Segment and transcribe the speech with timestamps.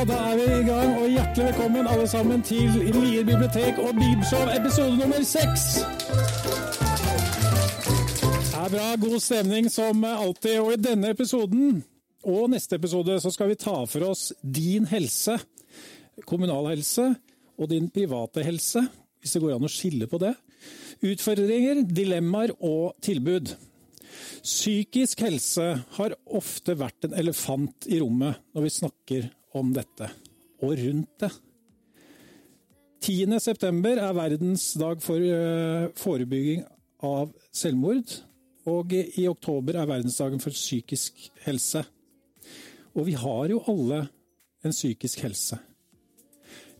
[0.00, 3.90] Ja, da er vi i gang, og hjertelig velkommen alle sammen til Lier bibliotek og
[3.98, 5.64] Bibelshow episode nummer seks.
[8.46, 11.82] Det er bra, god stemning som alltid, og i denne episoden
[12.24, 15.36] og neste episode så skal vi ta for oss din helse,
[16.24, 17.04] kommunal helse
[17.60, 18.86] og din private helse,
[19.20, 20.32] hvis det går an å skille på det.
[21.10, 23.52] Utfordringer, dilemmaer og tilbud.
[24.40, 30.10] Psykisk helse har ofte vært en elefant i rommet når vi snakker om dette,
[30.62, 31.30] og rundt det.
[33.00, 33.38] 10.
[33.40, 36.66] september er verdensdag for eh, forebygging
[37.06, 38.12] av selvmord,
[38.68, 41.16] og i oktober er verdensdagen for psykisk
[41.46, 41.82] helse.
[42.92, 44.04] Og vi har jo alle
[44.66, 45.56] en psykisk helse.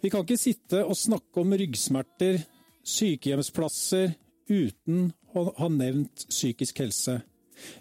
[0.01, 2.41] Vi kan ikke sitte og snakke om ryggsmerter,
[2.85, 4.15] sykehjemsplasser,
[4.51, 7.21] uten å ha nevnt psykisk helse.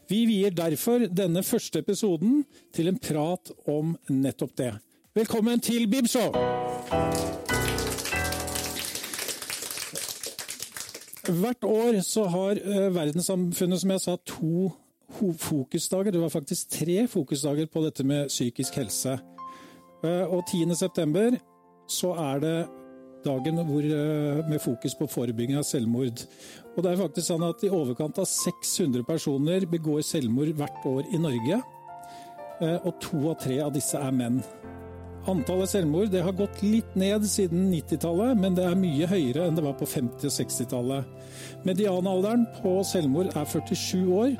[0.09, 4.73] Vi vier derfor denne første episoden til en prat om nettopp det.
[5.15, 6.31] Velkommen til Bibshow!
[11.29, 14.71] Hvert år så har eh, verdenssamfunnet, som jeg sa, to
[15.37, 16.11] fokusdager.
[16.11, 19.19] Det var faktisk tre fokusdager på dette med psykisk helse.
[20.03, 20.75] Eh, og 10.
[20.75, 21.37] september
[21.89, 22.57] så er det
[23.25, 26.25] dagen hvor, eh, med fokus på forebygging av selvmord.
[26.75, 31.13] Og det er faktisk sånn at I overkant av 600 personer begår selvmord hvert år
[31.13, 31.61] i Norge.
[32.59, 34.41] Og to av tre av disse er menn.
[35.27, 39.65] Antallet selvmord har gått litt ned siden 90-tallet, men det er mye høyere enn det
[39.65, 41.09] var på 50- og 60-tallet.
[41.67, 44.31] Medianalderen på selvmord er 47 år,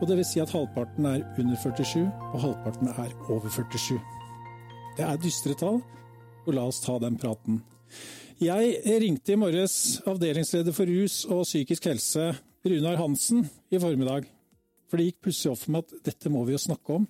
[0.00, 2.02] og det vil si at halvparten er under 47,
[2.32, 3.96] og halvparten er over 47.
[4.98, 5.80] Det er dystre tall,
[6.44, 7.62] og la oss ta den praten.
[8.42, 12.34] Jeg ringte i morges avdelingsleder for rus og psykisk helse,
[12.66, 14.26] Runar Hansen, i formiddag.
[14.90, 17.06] For det gikk plutselig opp for meg at dette må vi jo snakke om.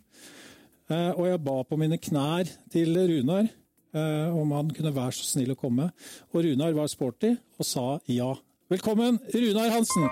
[0.87, 5.27] Eh, og jeg ba på mine knær til Runar eh, om han kunne være så
[5.33, 5.91] snill å komme.
[6.31, 8.31] Og Runar var sporty og sa ja.
[8.71, 10.07] Velkommen, Runar Hansen!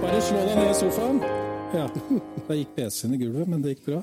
[0.00, 1.20] Bare slå deg ned i sofaen.
[1.76, 1.84] Ja,
[2.48, 4.00] Da gikk PC-en i gulvet, men det gikk bra.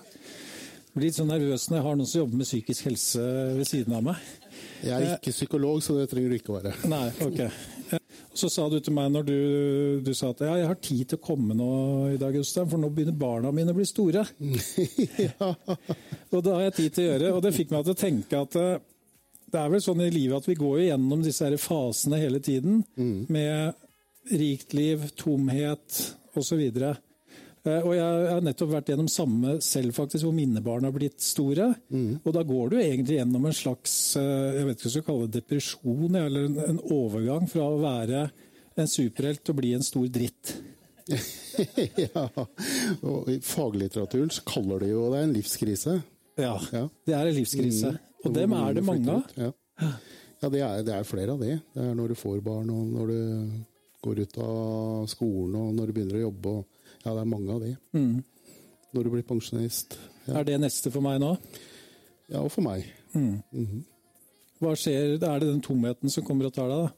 [0.98, 3.94] Blir litt sånn nervøs når jeg har noen som jobber med psykisk helse ved siden
[3.94, 4.22] av meg.
[4.82, 6.72] Jeg er ikke psykolog, så det trenger du ikke å være.
[6.90, 8.00] Nei, ok.
[8.38, 9.38] Så sa du til meg når du,
[10.06, 11.70] du sa at ja, jeg har tid til å komme nå
[12.16, 14.26] i dag, Jostein, for nå begynner barna mine å bli store.
[15.28, 15.52] ja.
[16.34, 17.32] Og det har jeg tid til å gjøre.
[17.38, 18.86] Og det fikk meg til å tenke at eh,
[19.54, 22.82] det er vel sånn i livet at vi går gjennom disse her fasene hele tiden.
[22.98, 23.20] Mm.
[23.34, 26.02] Med rikt liv, tomhet
[26.38, 26.62] osv.
[26.62, 27.04] Eh,
[27.66, 31.72] og jeg har nettopp vært gjennom samme selv, faktisk, hvor mine barn har blitt store.
[31.92, 32.22] Mm.
[32.22, 35.08] Og da går du egentlig gjennom en slags eh, jeg vet ikke hva jeg skal
[35.10, 38.26] kalle det, depresjon, eller en, overgang fra å være
[38.78, 40.54] en superhelt til å bli en stor dritt.
[42.06, 42.26] ja,
[43.08, 45.98] og I faglitteraturen så kaller de jo det en livskrise.
[46.38, 46.86] Ja, ja.
[47.08, 47.96] det er en livskrise.
[47.96, 48.04] Mm.
[48.28, 49.38] Og dem er det mange av.
[49.40, 49.52] Ja,
[50.44, 51.58] ja det, er, det, er, flere av de.
[51.74, 53.22] Det er når du får barn, og når du
[54.08, 56.58] går ut av skolen, og når du begynner å jobbe.
[56.60, 56.77] og
[57.08, 57.74] ja, det er mange av de.
[57.96, 58.24] Mm.
[58.96, 59.96] Når du blir pensjonist.
[60.28, 60.42] Ja.
[60.42, 61.34] Er det neste for meg nå?
[62.28, 62.84] Ja, og for meg.
[63.14, 63.42] Mm.
[63.52, 63.84] Mm -hmm.
[64.60, 65.16] Hva skjer?
[65.16, 66.92] Er det den tomheten som kommer og tar deg, da?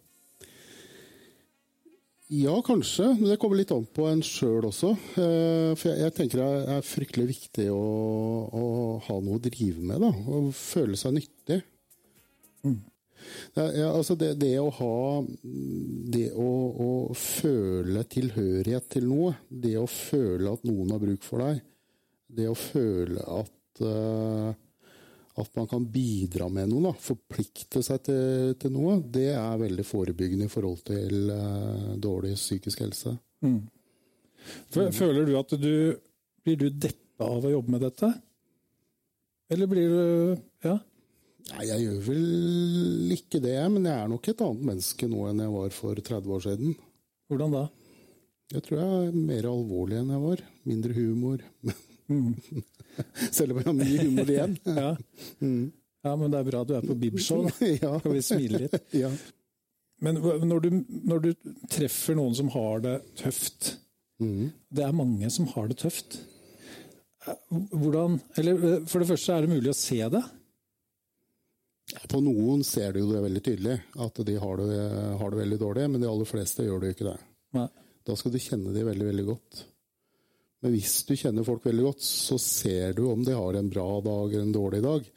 [2.29, 3.15] Ja, kanskje.
[3.19, 4.95] Men det kommer litt an på en sjøl også.
[5.15, 7.83] For for jeg, tenker det er fryktelig viktig å,
[8.53, 8.63] å,
[9.07, 9.99] ha noe å drive med.
[9.99, 11.61] da, Og føle seg nyttig.
[12.63, 12.81] Mm.
[13.55, 15.25] Ja, altså det, det, å ha
[16.13, 16.49] Det å,
[16.85, 21.61] å, føle tilhørighet til noe, det å føle at noen har bruk for deg,
[22.29, 24.53] det å føle at uh,
[25.39, 29.85] at man kan bidra med noe, da, forplikte seg til, til, noe, det er veldig
[29.87, 33.13] forebyggende i forhold til uh, dårlig psykisk helse.
[33.45, 33.61] Mm.
[34.73, 35.73] Føler du at du
[36.43, 38.07] Blir du deppa av å jobbe med dette?
[39.51, 40.77] Eller blir du Ja?
[41.49, 45.41] Nei, jeg gjør vel ikke det, men jeg er nok et annet menneske nå enn
[45.43, 46.75] jeg var for 30 år siden.
[47.29, 47.63] Hvordan da?
[48.53, 50.43] Jeg tror jeg er mer alvorlig enn jeg var.
[50.69, 51.43] Mindre humor.
[52.09, 52.31] Mm.
[53.37, 54.55] Selv om jeg har mye humor igjen.
[54.83, 54.93] ja.
[55.41, 55.67] Mm.
[56.05, 56.15] ja.
[56.15, 57.69] men det er bra at du er på Bibshow, da.
[57.85, 57.91] ja.
[58.01, 58.79] Kan vi smile litt?
[58.97, 59.11] ja.
[59.99, 60.69] Men når du,
[61.11, 61.29] når du,
[61.67, 63.73] treffer noen som har det tøft
[64.23, 64.45] mm.
[64.71, 66.21] Det er mange som har det tøft.
[67.51, 70.23] Hvordan Eller for det første, er det mulig å se det?
[72.09, 73.75] På noen ser du det veldig tydelig,
[74.05, 74.79] at de har det,
[75.19, 75.89] har det veldig dårlig.
[75.89, 77.17] Men de aller fleste gjør det jo ikke det.
[77.57, 77.67] Nei.
[78.05, 79.61] Da skal du kjenne de veldig, veldig godt.
[80.63, 83.87] Men hvis du kjenner folk veldig godt, så ser du om de har en bra
[84.03, 85.07] dag eller en dårlig dag.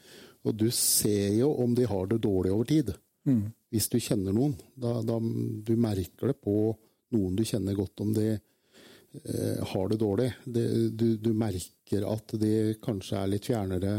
[0.43, 2.93] Og du ser jo om de har det dårlig over tid.
[3.27, 3.51] Mm.
[3.73, 4.55] Hvis du kjenner noen.
[4.75, 6.57] Da, da, du merker det på
[7.13, 10.29] noen du kjenner godt, om de eh, har det dårlig.
[10.45, 12.53] Det, du, du, merker at de
[12.83, 13.97] kanskje er litt fjernere,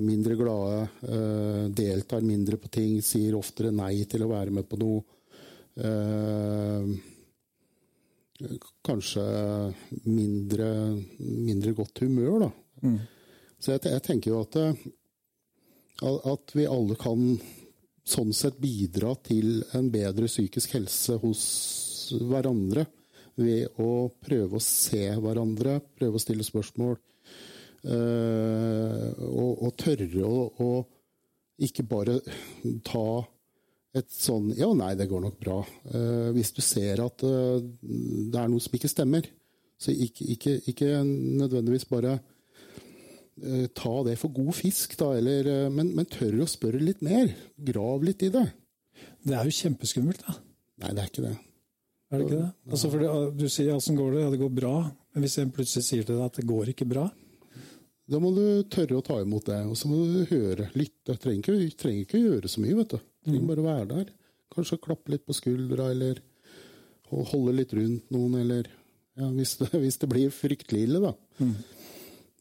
[0.00, 4.78] mindre glade, eh, deltar mindre på ting, sier oftere nei til å være med på
[4.80, 5.02] noe.
[5.76, 6.86] Eh,
[8.86, 9.22] kanskje
[10.08, 10.70] mindre,
[11.18, 12.50] mindre godt humør, da.
[12.86, 13.00] Mm.
[13.60, 14.56] Så jeg, jeg, tenker jo at,
[16.32, 17.34] at vi alle kan
[18.08, 21.42] sånn sett bidra til en bedre psykisk helse hos
[22.16, 22.86] hverandre
[23.36, 26.96] ved å prøve å se hverandre, prøve å stille spørsmål.
[27.80, 32.18] Øh, og, og, tørre å, og ikke bare
[32.84, 33.22] ta
[33.96, 35.60] et sånn Ja, nei, det går nok bra.
[35.90, 39.26] Uh, hvis du ser at uh, det er noe som ikke stemmer,
[39.80, 45.90] så ikke, ikke, ikke nødvendigvis bare uh, ta det for god fisk, da, eller, men,
[45.96, 47.32] men tør å spørre litt mer.
[47.56, 48.46] Grav litt i det.
[49.26, 50.36] Det er jo kjempeskummelt, da.
[50.84, 51.36] Nei, det er ikke det.
[52.10, 52.50] Er det ikke det?
[52.74, 52.88] Altså
[53.38, 54.22] du sier 'åssen går det'?
[54.24, 54.76] Ja, det går bra.
[55.14, 57.04] Men hvis en plutselig sier til deg at det går ikke bra?
[58.10, 61.14] Da må du tørre å ta imot det, og så må du høre, lytte.
[61.22, 63.04] Trenger ikke, trenger ikke gjøre så mye, vet du.
[63.28, 64.08] Trenger bare å være der.
[64.50, 66.18] Kanskje klappe litt på skuldra, eller
[67.10, 68.70] holde litt rundt noen, eller
[69.18, 71.12] ja, hvis, det, hvis det blir fryktelig ille, da.
[71.38, 71.54] Mm.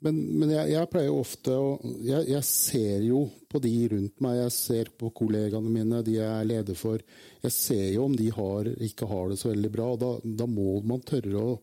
[0.05, 4.37] Men, men jeg, jeg, pleier ofte å jeg, jeg, ser jo på de rundt meg,
[4.39, 7.03] jeg ser på kollegaene mine, de jeg er leder for.
[7.43, 9.89] Jeg ser jo om de har, ikke har det så veldig bra.
[9.99, 11.57] Da, da må man tørre å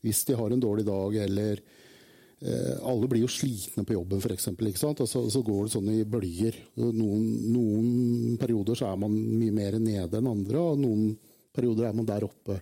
[0.00, 1.60] Hvis de har en dårlig dag eller
[2.40, 4.46] Alle blir jo slitne på jobben, f.eks.
[4.88, 6.56] Og så, går det sånn i bølger.
[6.80, 11.10] Noen, noen perioder så er man mye mer nede enn andre, og noen
[11.52, 12.60] perioder er man der oppe.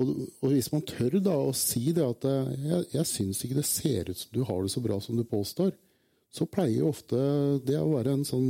[0.00, 3.58] Og, og, hvis man tør da å si det at eh, jeg, jeg syns ikke
[3.58, 5.74] det ser ut som du har det så bra som du påstår,
[6.30, 7.18] så pleier ofte
[7.66, 8.48] det å være en sånn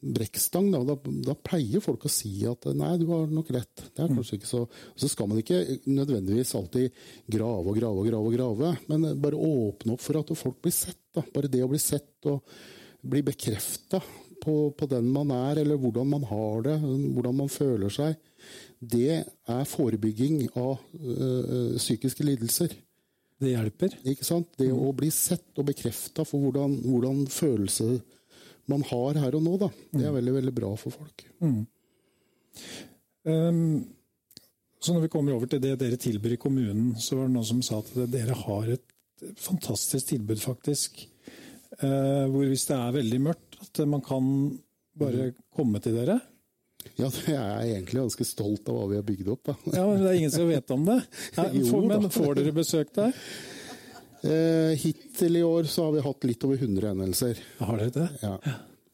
[0.00, 0.70] brekkstang.
[0.74, 0.82] Da.
[0.86, 0.96] Da,
[1.28, 3.84] da, pleier folk å si at nei, du har nok rett.
[3.94, 4.64] Det er kanskje ikke så
[4.98, 6.94] Så skal man ikke nødvendigvis alltid
[7.26, 10.74] grave og grave og grave, og grave men bare åpne opp for at folk blir
[10.74, 11.00] sett.
[11.14, 11.24] Da.
[11.34, 12.46] Bare det å bli sett og
[13.08, 14.00] bli bekrefta
[14.42, 18.16] på, på den man er, eller hvordan man har det, hvordan man føler seg
[18.78, 22.74] det er forebygging av uh, psykiske lidelser.
[23.38, 23.96] Det hjelper?
[24.10, 24.50] Ikke sant?
[24.58, 24.78] Det mm.
[24.82, 27.98] å bli sett og bekrefta for hvordan, hvordan følelse
[28.70, 29.68] man har her og nå, da.
[29.92, 30.18] det er mm.
[30.18, 31.24] veldig, veldig bra for folk.
[31.44, 31.60] Mm.
[33.28, 33.62] Um,
[34.78, 37.48] så når vi kommer over til det dere tilbyr i kommunen, så var det noen
[37.48, 41.02] som sa at dere har et fantastisk tilbud, faktisk.
[41.82, 44.32] Uh, hvor hvis det er veldig mørkt, at man kan
[44.98, 45.38] bare mm.
[45.54, 46.20] komme til dere.
[46.98, 49.50] Ja, jeg er egentlig ganske stolt av hva vi har bygd opp.
[49.50, 49.54] Da.
[49.74, 50.98] Ja, Men det er ingen som vet om det?
[51.58, 53.16] jo, men får dere besøk der?
[54.26, 57.42] Eh, hittil i år så har vi hatt litt over 100 hendelser.
[57.62, 58.08] Har dere det?
[58.22, 58.36] Ja.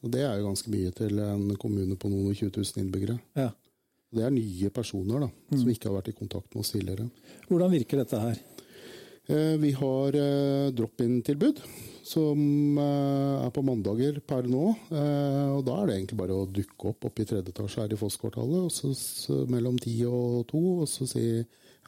[0.05, 3.17] Og Det er jo ganske mye til en kommune på noen og 20 000 innbyggere.
[3.38, 3.50] Ja.
[4.15, 5.56] Det er nye personer da, mm.
[5.59, 7.09] som ikke har vært i kontakt med oss tidligere.
[7.49, 8.37] Hvordan virker dette her?
[9.26, 11.62] Eh, vi har eh, drop-in-tilbud
[12.05, 14.67] som er på mandager per nå.
[14.93, 17.97] Eh, og Da er det egentlig bare å dukke opp oppe i tredje etasje her
[17.97, 21.25] i Fosskvartalet mellom ti og to og så si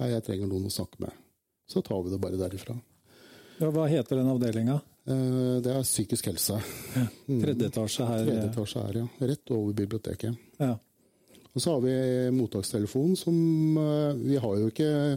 [0.00, 1.12] hei, jeg trenger noen å snakke med.
[1.68, 2.78] Så tar vi det bare derifra.
[3.58, 4.80] Ja, hva heter den avdelinga?
[5.06, 6.58] Eh, det er psykisk helse.
[6.96, 8.26] Ja, tredje etasje her?
[8.26, 9.06] Tredje etasje her, ja.
[9.30, 10.44] Rett over biblioteket.
[10.60, 10.74] Ja.
[11.56, 11.94] Og så har vi
[12.36, 13.36] mottakstelefonen som
[14.20, 15.16] Vi har jo ikke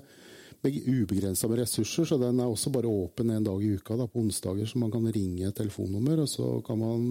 [0.63, 4.19] ubegrensa med ressurser, så den er også bare åpen en dag i uka da, på
[4.19, 4.67] onsdager.
[4.67, 7.03] Så man kan ringe et telefonnummer, og så kan man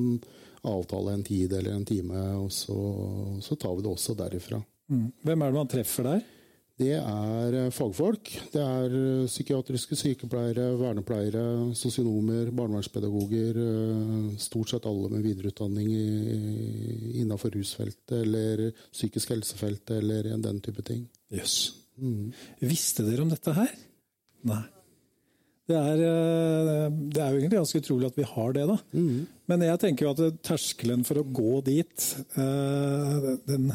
[0.68, 2.25] avtale en tid eller en time.
[2.40, 2.78] Og så,
[3.44, 4.61] så tar vi det også derifra.
[4.88, 5.06] Mm.
[5.25, 6.26] Hvem er det man treffer der?
[6.78, 8.30] Det er eh, fagfolk.
[8.52, 11.42] Det er eh, psykiatriske sykepleiere, vernepleiere,
[11.75, 13.58] sosionomer, barnevernspedagoger.
[13.64, 15.90] Eh, stort sett alle med videreutdanning
[17.18, 21.02] innenfor rusfeltet eller psykisk helsefeltet eller den type ting.
[21.35, 21.75] Yes.
[21.99, 22.30] Mm.
[22.62, 23.75] Visste dere om dette her?
[24.47, 24.62] Nei.
[25.68, 28.78] Det er, det er, jo egentlig ganske utrolig at vi har det, da.
[28.97, 29.26] Mm.
[29.50, 32.06] Men jeg tenker jo at terskelen for å gå dit,
[32.38, 33.66] den,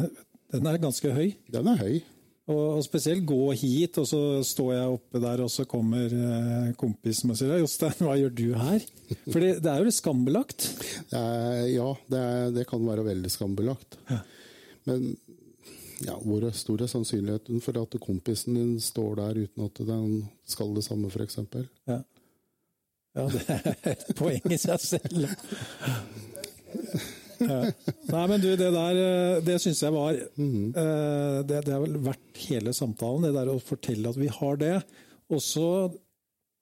[0.56, 1.36] den er ganske høy.
[1.54, 2.00] Den er høy.
[2.52, 7.32] Og, spesielt gå hit, og så står jeg oppe der, og så kommer eh, kompisen
[7.32, 8.84] og sier 'Jostein, hva gjør du her?'
[9.30, 10.68] For det, er jo litt skambelagt?
[11.14, 13.96] ja, det, er, det, kan være veldig skambelagt.
[14.10, 14.20] Ja.
[14.90, 15.16] Men
[16.04, 20.76] ja, hvor stor er sannsynligheten for at kompisen din står der uten at den skal
[20.76, 21.40] det samme, f.eks.?
[21.88, 22.02] Ja.
[23.16, 25.30] ja, det er et poeng i seg selv.
[27.50, 27.60] Ja.
[28.14, 30.74] Nei, men du, det der eh, det syns jeg var mm.
[30.74, 34.78] det, det, har vel vært hele samtalen, det der å fortelle at vi har det.
[35.34, 35.68] Også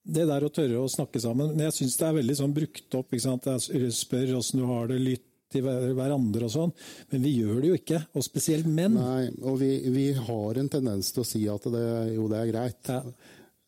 [0.02, 1.54] det der å tørre å snakke sammen.
[1.54, 3.12] Men jeg syns det er veldig sånn brukt opp.
[3.12, 3.50] ikke sant?
[3.52, 6.72] Jeg spør åssen du har det, lytt til hverandre og sånn,
[7.12, 8.00] men vi gjør det jo ikke.
[8.16, 8.96] Og spesielt menn.
[8.96, 12.52] Nei, og vi, vi har en tendens til å si at det, jo, det er
[12.54, 12.92] greit.
[12.92, 13.02] Ja.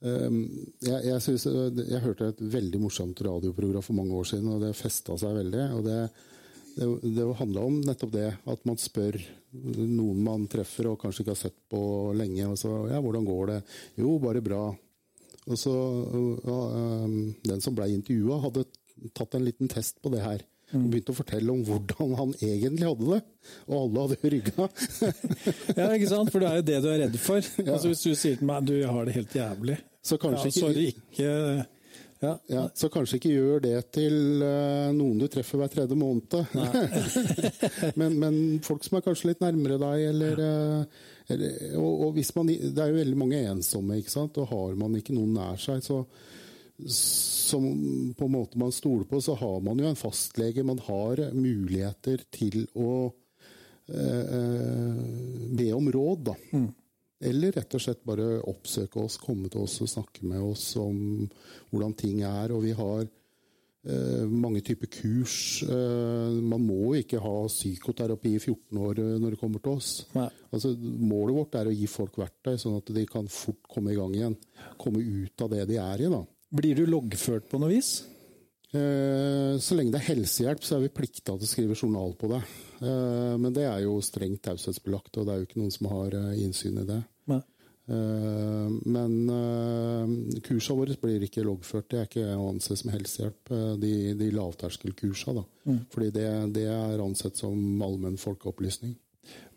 [0.03, 0.39] Um,
[0.84, 1.46] jeg, jeg, synes,
[1.79, 5.67] jeg, hørte et veldig morsomt radioprogram for mange år siden, og det festa seg veldig.
[5.77, 6.00] og det,
[6.75, 9.18] det, det handla om nettopp det, at man spør
[9.53, 11.82] noen man treffer og kanskje ikke har sett på
[12.18, 12.48] lenge.
[12.48, 13.62] og så, ja, 'Hvordan går det?'
[13.98, 14.77] 'Jo, bare bra'.
[15.48, 15.74] Og så
[16.46, 16.60] ja,
[17.03, 18.65] um, Den som ble intervjua, hadde
[19.13, 20.42] tatt en liten test på det her.
[20.74, 23.22] Og begynte å fortelle om hvordan han egentlig hadde det.
[23.68, 24.68] Og alle hadde rygga.
[25.77, 26.32] ja, ikke sant?
[26.34, 27.50] For det er jo det du er redd for.
[27.68, 30.88] Altså, hvis du sier til meg du har det helt jævlig, så kanskje ja, sorry,
[31.13, 31.68] ikke
[32.24, 32.34] ja.
[32.50, 32.65] ja.
[32.77, 36.38] Så kanskje ikke gjør det til uh, noen du treffer hver tredje måned.
[38.00, 42.34] men, men, folk som er kanskje litt nærmere deg, eller, uh, eller og, og, hvis
[42.38, 44.39] man, Det er jo veldig mange ensomme, ikke sant?
[44.42, 46.06] og har man ikke noen nær seg, så
[46.88, 50.63] som på en måte man stoler på, så har man jo en fastlege.
[50.65, 52.94] Man har muligheter til å
[53.88, 55.03] eh,
[55.53, 56.36] be om råd, da.
[56.53, 56.72] Mm.
[57.24, 61.27] Eller rett og slett bare oppsøke oss, komme til oss og snakke med oss om
[61.72, 62.51] hvordan ting er.
[62.51, 65.38] Og vi har eh, mange typer kurs.
[65.63, 69.92] Eh, man må ikke ha psykoterapi i 14 år eh, når det kommer til oss.
[70.13, 74.00] Altså, målet vårt er å gi folk verktøy, sånn at de kan fort komme i
[74.00, 74.39] gang igjen.
[74.82, 76.12] Komme ut av det de er i.
[76.12, 76.24] da.
[76.53, 78.01] Blir du loggført på noe vis?
[78.74, 82.30] Eh, så lenge det er helsehjelp, så er vi plikta til å skrive journal på
[82.32, 82.42] det.
[82.82, 86.18] Eh, men det er jo strengt taushetsbelagt, og det er jo ikke noen som har
[86.34, 87.01] innsyn i det.
[87.30, 87.42] Nei.
[87.92, 89.15] Eh, men
[90.44, 91.89] kursene våre blir ikke loggført.
[91.92, 95.46] Det er ikke å anse som helsehjelp, eh, de, de lavterskelkursene.
[95.68, 95.80] Mm.
[95.94, 98.96] Fordi det, det, er ansett som allmenn folkeopplysning.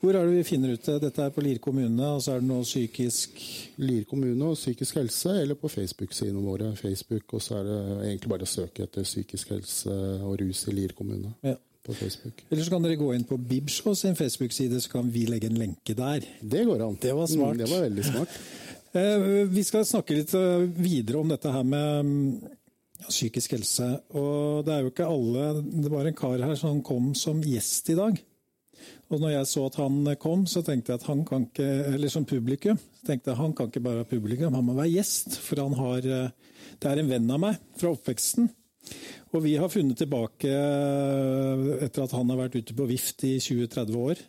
[0.01, 0.97] Hvor er det vi finner ut det?
[1.07, 3.41] Dette er på Lier kommune, og så er det noe psykisk
[3.81, 6.75] Lier kommune og psykisk helse, eller på Facebook-sidene våre.
[6.77, 7.79] Facebook, Og så er det
[8.11, 11.33] egentlig bare å søke etter psykisk helse og rus i Lier kommune.
[11.47, 11.57] Ja
[11.87, 12.45] på Facebook.
[12.51, 15.59] Eller så kan dere gå inn på Bibshow sin Facebook-side, så kan vi legge en
[15.61, 16.25] lenke der.
[16.41, 16.99] Det går an.
[17.03, 17.55] Det var smart.
[17.55, 18.39] Mm, det var veldig smart.
[18.97, 22.55] Eh, vi skal snakke litt eh, videre om dette her med mm,
[23.11, 23.89] psykisk helse.
[24.17, 27.91] Og det er jo ikke alle Det var en kar her som kom som gjest
[27.93, 28.17] i dag.
[29.07, 32.11] Og når jeg så at han kom, så tenkte jeg at han kan ikke Eller
[32.11, 35.39] som publikum, så tenkte jeg han kan ikke bare være publikum, han må være gjest.
[35.43, 38.49] For han har eh, Det er en venn av meg fra oppveksten.
[39.35, 43.37] Og vi har funnet tilbake eh, etter at han har vært ute på vift i
[43.43, 44.23] 20-30 år.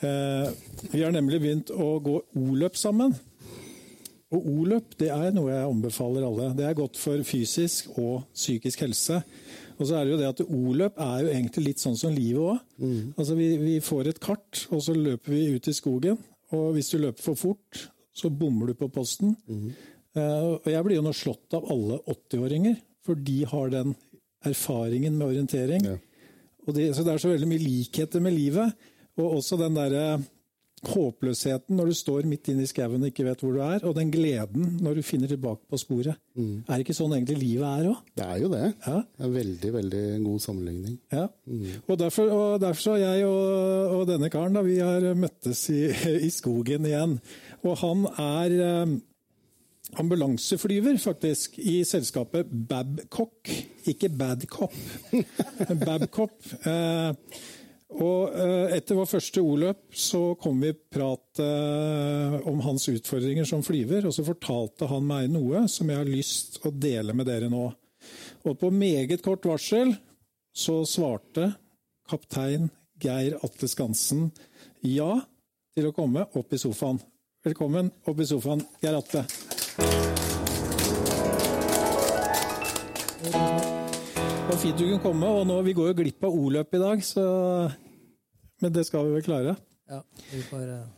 [0.00, 0.52] Eh,
[0.92, 3.14] vi har nemlig begynt å gå o-løp sammen.
[4.30, 6.52] Og o-løp det er noe jeg anbefaler alle.
[6.58, 9.20] Det er godt for fysisk og psykisk helse.
[9.80, 12.42] Og så er det jo det at O-løp er jo egentlig litt sånn som livet
[12.52, 12.58] òg.
[12.82, 13.14] Mm.
[13.14, 16.20] Altså vi, vi, får et kart, og så løper vi ut i skogen.
[16.56, 19.32] Og hvis du løper for fort, så bommer du på posten.
[19.48, 19.70] Mm.
[20.18, 23.96] Uh, og jeg blir jo nå slått av alle 80-åringer, for de har den
[24.50, 25.86] erfaringen med orientering.
[25.86, 25.96] Ja.
[26.70, 28.76] De, så det er så veldig mye likheter med livet.
[29.18, 30.20] Og også den derre
[30.88, 33.96] håpløsheten når du står midt inne i skauen og ikke vet hvor du er, og
[33.98, 36.16] den gleden når du finner tilbake på sporet.
[36.38, 36.62] Mm.
[36.64, 38.00] Er det ikke sånn egentlig livet er òg?
[38.16, 38.62] Det er jo det.
[38.86, 39.02] Ja.
[39.04, 40.96] Det er veldig veldig god sammenligning.
[41.12, 41.26] Ja.
[41.44, 41.68] Mm.
[41.84, 45.84] Og, derfor, og derfor har jeg og, og, denne karen da, vi har møttes i,
[46.28, 47.18] i skogen igjen.
[47.60, 48.98] Og han er eh,
[50.00, 53.52] ambulanseflyver, faktisk, i selskapet Babcock.
[53.90, 54.74] Ikke Badcop,
[55.84, 56.36] Babcop.
[56.70, 57.14] Eh,
[57.98, 63.64] og eh, etter vår første O-løp så kom vi prat eh, om hans utfordringer som
[63.66, 67.50] flyver, og så fortalte han meg noe som jeg har lyst å dele med dere
[67.50, 67.66] nå.
[68.46, 69.92] Og på meget kort varsel
[70.56, 71.50] så svarte
[72.10, 72.70] kaptein
[73.00, 74.28] Geir Atle Skansen
[74.86, 75.12] ja
[75.74, 77.00] til å komme opp i sofaen.
[77.44, 79.26] Velkommen opp i sofaen, Geir Atle.
[84.50, 85.26] Det var fint du kunne komme.
[85.30, 87.22] og nå, Vi går jo glipp av O-løp i dag, så
[88.60, 89.54] Men det skal vi vel klare?
[89.86, 90.00] Ja,
[90.32, 90.88] vi får uh,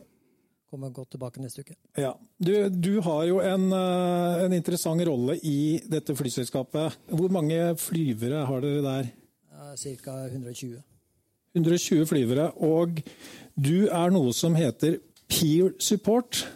[0.70, 1.76] komme godt tilbake neste uke.
[2.00, 2.14] Ja.
[2.40, 6.96] Du, du har jo en, uh, en, interessant rolle i dette flyselskapet.
[7.12, 9.12] Hvor mange flyvere har dere der?
[9.76, 10.16] Ca.
[10.32, 10.80] 120.
[11.52, 12.50] 120 flyvere.
[12.56, 13.04] Og
[13.52, 14.96] du er noe som heter
[15.28, 16.46] peer support.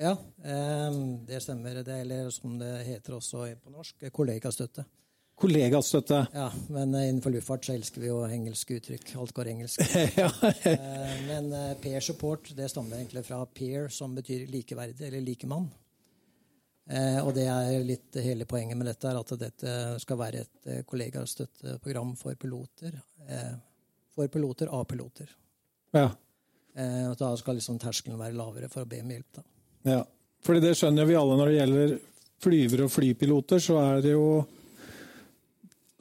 [0.00, 1.84] Ja, det stemmer.
[1.84, 4.88] Det, eller som det heter også på norsk, kollegastøtte.
[5.36, 6.22] Kollegastøtte.
[6.32, 9.10] Ja, men innenfor luftfart så elsker vi jo engelske uttrykk.
[9.20, 9.82] Alt går engelsk.
[10.22, 10.30] ja.
[10.64, 15.68] Eh, men eh, peer support det stammer egentlig fra peer, som betyr likeverdig eller likemann.
[16.88, 20.72] Eh, og det er litt hele poenget med dette, er at dette skal være et
[20.88, 22.96] kollegastøtteprogram for piloter.
[24.16, 25.28] For piloter av piloter.
[25.92, 26.08] Ja.
[27.10, 29.36] Og da skal liksom terskelen være lavere for å be om hjelp.
[29.36, 29.48] da.
[29.86, 30.02] Ja,
[30.44, 31.98] fordi det skjønner vi alle når det gjelder
[32.40, 34.28] flyvere og flypiloter, så er det jo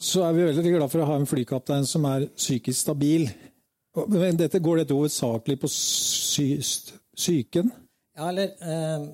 [0.01, 3.29] så er vi veldig glad for å ha en flykaptein som er psykisk stabil.
[4.11, 6.49] Men dette Går dette hovedsakelig på sy
[7.15, 7.71] psyken?
[8.15, 9.05] Ja, eller eh,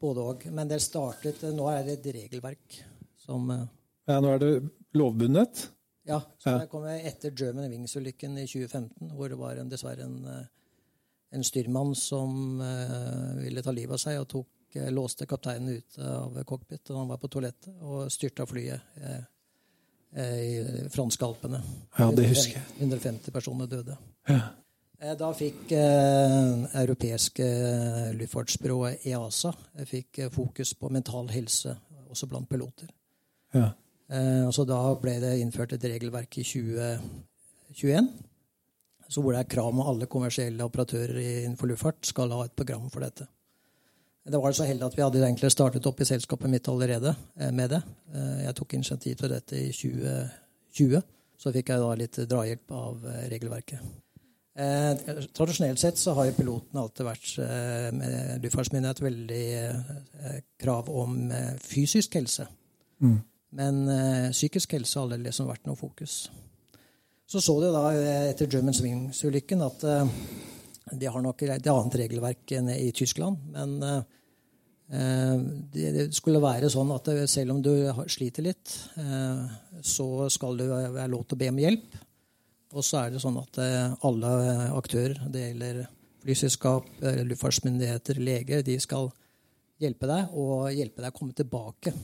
[0.00, 0.46] både òg.
[0.52, 2.78] Men det startet Nå er det et regelverk
[3.20, 3.66] som eh,
[4.08, 4.54] Ja, nå er det
[4.96, 5.66] lovbundet?
[6.08, 6.22] Ja.
[6.38, 10.46] så Det kom etter German Wings-ulykken i 2015, hvor det var en, dessverre en, eh,
[11.36, 16.00] en styrmann som eh, ville ta livet av seg, og tok, eh, låste kapteinen ute
[16.00, 16.90] av cockpit.
[16.90, 19.20] og Han var på toalettet og styrta flyet eh,
[20.16, 21.60] i franske Alpene.
[21.98, 22.64] Ja, det husker jeg.
[22.80, 23.94] 150 personer døde.
[24.28, 24.40] Ja.
[25.16, 27.46] Da fikk eh, europeiske
[28.18, 29.52] luftfartsbyrået EASA
[29.88, 31.72] fikk fokus på mental helse,
[32.10, 32.90] også blant piloter.
[33.54, 33.70] Ja.
[34.10, 38.10] Eh, så da ble det innført et regelverk i 2021
[39.10, 42.86] så hvor det er krav om alle kommersielle operatører innenfor luftfart skal ha et program
[42.92, 43.26] for dette.
[44.24, 47.52] Det var så heldig at vi hadde egentlig startet opp i selskapet mitt allerede eh,
[47.52, 47.80] med det.
[48.12, 51.02] Eh, jeg tok initiativ til dette i 2020.
[51.40, 53.80] Så fikk jeg da litt drahjelp av eh, regelverket.
[54.60, 54.96] Eh,
[55.32, 61.30] tradisjonelt sett så har jo pilotene alltid vært eh, med luftfartsmyndighet veldig eh, krav om
[61.62, 62.48] fysisk helse.
[63.00, 63.20] Mm.
[63.56, 63.78] Men
[64.30, 66.28] psykisk helse har aldri liksom vært noe fokus.
[67.26, 67.88] Så så du da
[68.28, 69.82] etter German Swings-ulykken at
[70.92, 73.38] de har nok et annet regelverk enn i Tyskland.
[73.54, 75.40] Men eh,
[75.74, 77.72] det skulle være sånn at selv om du
[78.10, 79.42] sliter litt, eh,
[79.82, 81.98] så skal du være lov til å be om hjelp.
[82.70, 84.34] Og så er det sånn at eh, alle
[84.76, 85.82] aktører, det gjelder
[86.20, 89.08] flyselskap, luftfartsmyndigheter, leger, de skal
[89.80, 91.94] hjelpe deg og hjelpe deg å komme tilbake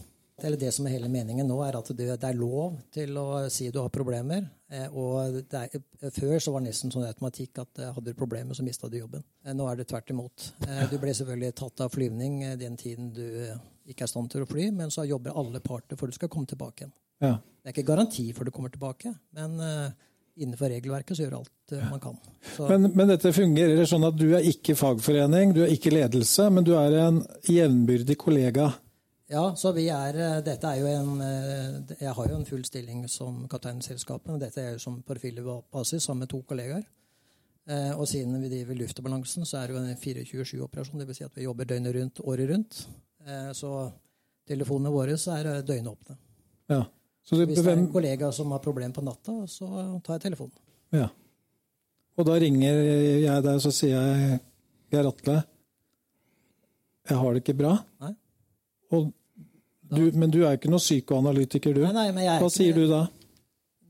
[0.43, 3.71] eller det som er hele meningen nå, er at det, er lov til å si
[3.73, 4.45] du har problemer.
[4.69, 5.79] Eh, og er,
[6.13, 8.99] Før så var det nesten sånn automatikk at eh, hadde du problemer, så mista du
[8.99, 9.25] jobben.
[9.47, 10.51] Eh, nå er det tvert imot.
[10.93, 13.25] Du ble selvfølgelig tatt av flyvning den tiden du
[13.89, 16.33] ikke er i stand til å fly, men så jobber alle parter for du skal
[16.33, 16.97] komme tilbake igjen.
[17.25, 17.39] Ja.
[17.41, 19.57] Det er ikke garanti for du kommer tilbake, men
[20.37, 22.19] innenfor regelverket så gjør alt man kan.
[22.69, 26.67] Men, men, dette fungerer sånn at du er ikke fagforening, du er ikke ledelse, men
[26.67, 28.69] du er en jevnbyrdig kollega
[29.29, 32.65] ja, så vi er, eh, dette er jo en, eh, Jeg har jo en full
[32.65, 34.31] stilling som kaptein i selskapet.
[34.31, 36.85] og Dette er jo som profilbasis sammen med to kollegaer.
[37.69, 41.01] Eh, og siden vi driver luftbalansen, så er det jo en 24-7-operasjon.
[41.01, 41.17] Dvs.
[41.17, 42.87] Si at vi jobber døgnet rundt, året rundt.
[43.53, 43.93] Så
[44.47, 46.17] telefonene våre så er døgnåpne.
[46.71, 46.85] Ja.
[47.25, 50.31] Så det, Hvis det er en kollega som har problem på natta, så tar jeg
[50.31, 50.53] telefonen.
[50.93, 51.09] Ja.
[52.17, 54.41] Og da ringer jeg deg, så sier jeg
[54.93, 55.43] Geir Atle,
[57.09, 57.73] jeg har det ikke bra.
[58.01, 58.15] Nei.
[58.91, 61.85] Du, men du er ikke noen psykoanalytiker, du.
[61.95, 63.05] Nei, nei, Hva sier du da?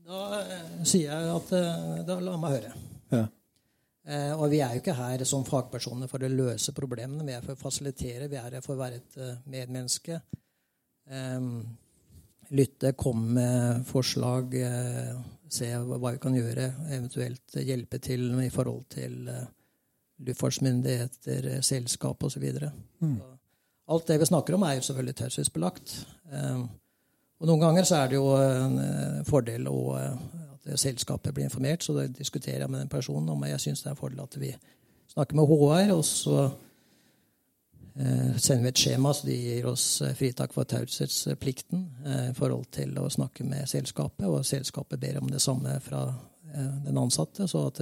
[0.07, 2.75] Da uh, sier jeg at uh, da la meg høre.
[3.11, 3.23] Ja.
[4.07, 7.25] Uh, og vi er jo ikke her som fagpersoner for å løse problemene.
[7.27, 8.29] Vi er for å fasilitere.
[8.31, 10.21] Vi er her for å være et medmenneske.
[11.11, 11.65] Um,
[12.55, 14.53] lytte, komme med forslag,
[15.51, 16.69] se hva vi kan gjøre.
[16.87, 19.17] Eventuelt hjelpe til i forhold til
[20.23, 22.45] luftfartsmyndigheter, selskap osv.
[23.03, 23.17] Mm.
[23.87, 25.93] Alt det vi snakker om, er jo selvfølgelig taushetsbelagt.
[26.33, 26.67] Ehm,
[27.39, 31.47] og noen ganger så er det jo en eh, fordel å, eh, at selskapet blir
[31.47, 34.23] informert, så da diskuterer jeg med den personen om jeg syns det er en fordel
[34.25, 34.51] at vi
[35.13, 36.39] snakker med HR, og så
[37.95, 39.85] eh, sender vi et skjema så de gir oss
[40.17, 41.85] fritak for taushetsplikten
[42.27, 46.09] i forhold til å snakke med selskapet, og selskapet ber om det samme fra
[46.83, 47.47] den ansatte.
[47.47, 47.81] så at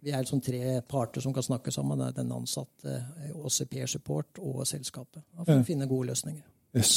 [0.00, 1.98] vi er liksom tre parter som kan snakke sammen.
[2.00, 3.00] Det er den ansatte,
[3.36, 5.24] OCP Support og selskapet.
[5.36, 6.46] For å finne gode løsninger.
[6.76, 6.94] Yes.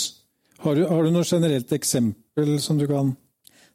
[0.63, 3.15] Har, du, har du noe generelt eksempel som du kan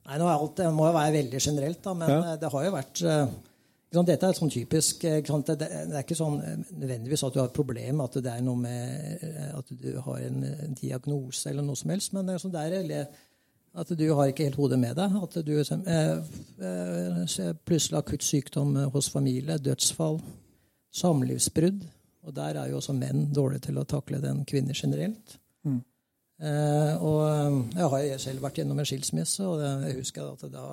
[0.09, 2.19] Nei, nå er alt, Det må jo være veldig generelt, da, men ja.
[2.23, 6.55] Eh, det har jo vært liksom, dette er sånn typisk Det er ikke sånn eh,
[6.71, 9.27] nødvendigvis at du har et problem, at det er noe med
[9.59, 12.15] at du har en diagnose eller noe som helst.
[12.17, 13.11] Men det er, sånn, det er
[13.75, 15.17] at du har ikke helt hodet med deg.
[15.23, 16.13] At du eh,
[16.69, 20.21] eh, plutselig akutt sykdom hos familie, dødsfall,
[20.95, 21.85] samlivsbrudd.
[22.29, 25.39] Og der er jo også menn dårlige til å takle den kvinner generelt.
[25.65, 25.81] Mm.
[26.39, 30.67] Eh, og eh, jeg har selv vært gjennom en skilsmisse, og jeg husker at da,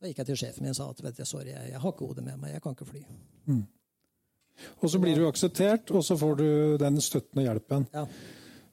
[0.00, 1.94] da gikk jeg til sjefen min og sa at vet du, sorry, jeg, jeg har
[1.94, 3.04] ikke hodet med meg, jeg kan ikke fly.
[3.50, 3.62] Mm.
[4.80, 6.48] Og så blir du akseptert, og så får du
[6.82, 7.86] den støttende hjelpen.
[7.94, 8.04] Ja.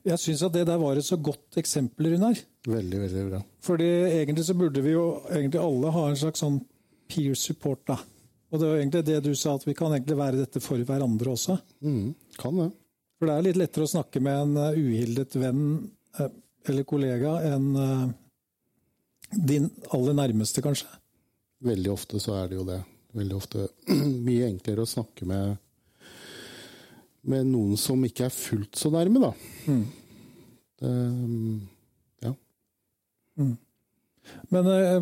[0.08, 2.38] Jeg syns at det der var et så godt eksempel, Runar.
[2.68, 3.42] Veldig, veldig bra.
[3.66, 3.88] Fordi
[4.22, 6.62] egentlig så burde vi jo egentlig alle ha en slags sånn
[7.12, 7.98] peer support, da.
[8.52, 11.34] Og det var egentlig det du sa, at vi kan egentlig være dette for hverandre
[11.34, 11.58] også.
[11.84, 12.70] Mm, kan det.
[13.18, 15.64] For det er litt lettere å snakke med en uh, uhildet venn
[16.20, 16.30] uh,
[16.68, 18.06] eller kollega enn uh,
[19.34, 20.88] din aller nærmeste, kanskje.
[21.68, 22.80] Veldig ofte så er det jo det.
[23.18, 23.68] Veldig ofte
[24.28, 25.58] mye enklere å snakke med
[27.28, 29.32] med noen som ikke er fullt så nærme, da.
[29.68, 29.86] Mm.
[30.78, 30.92] Det,
[32.24, 32.34] ja.
[33.42, 33.56] Mm.
[34.54, 35.02] Men uh,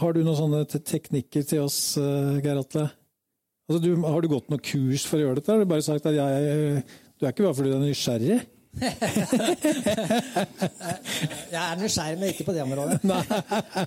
[0.00, 2.86] har du noen sånne teknikker til oss, uh, Geir Atle?
[3.70, 5.52] Altså, du, har du gått noe kurs for å gjøre dette?
[5.52, 6.82] Har du bare sagt at jeg,
[7.20, 8.40] du er ikke bare fordi du er nysgjerrig?
[11.50, 12.98] jeg er nysgjerrig, men ikke på det området.
[13.10, 13.24] Nei.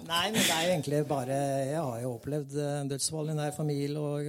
[0.08, 1.38] Men det er jo egentlig bare
[1.70, 2.52] Jeg har jo opplevd
[2.92, 4.20] dødsfall i nær familie og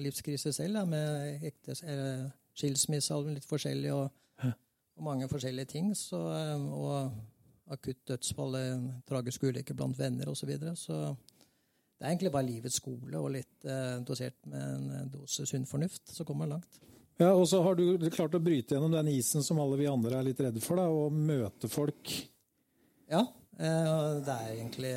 [0.00, 4.10] livskrise selv, da, med ekte, skilsmisse og litt forskjellig, og,
[4.44, 5.92] og, mange forskjellige ting.
[5.96, 8.56] Så, og akutt dødsfall,
[9.08, 10.42] tragisk ulykke blant venner osv.
[10.42, 10.76] Så, videre.
[10.76, 11.16] så
[12.00, 16.06] det er egentlig bare livets skole og litt eh, dosert med en dose sunn fornuft,
[16.08, 16.78] så kommer man langt.
[17.20, 20.16] Ja, Og så har du klart å bryte gjennom den isen som alle vi andre
[20.16, 22.14] er litt redde for, da, og møte folk.
[23.12, 23.20] Ja,
[23.60, 24.94] eh, det er egentlig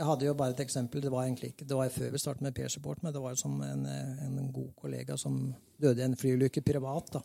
[0.00, 1.02] Jeg hadde jo bare et eksempel.
[1.04, 3.34] Det var egentlig ikke, det var før vi startet med Per Support, men det var
[3.36, 5.42] som en, en god kollega som
[5.76, 7.12] døde i en flyulykke privat.
[7.18, 7.20] da.